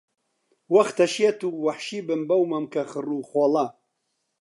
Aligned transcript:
وەختە 0.73 1.05
شێت 1.15 1.39
و 1.43 1.49
وەحشی 1.65 2.01
بم 2.07 2.21
بەو 2.29 2.43
مەمکە 2.51 2.83
خڕ 2.91 3.07
و 3.15 3.25
خۆڵە 3.29 3.65